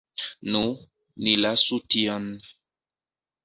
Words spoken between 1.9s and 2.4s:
tion.